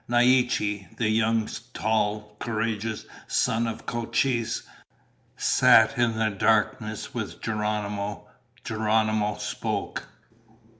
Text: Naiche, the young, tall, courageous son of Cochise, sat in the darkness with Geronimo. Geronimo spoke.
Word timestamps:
Naiche, 0.09 0.87
the 0.97 1.09
young, 1.09 1.47
tall, 1.75 2.35
courageous 2.39 3.05
son 3.27 3.67
of 3.67 3.85
Cochise, 3.85 4.63
sat 5.37 5.95
in 5.95 6.17
the 6.17 6.31
darkness 6.31 7.13
with 7.13 7.39
Geronimo. 7.39 8.27
Geronimo 8.63 9.37
spoke. 9.37 10.07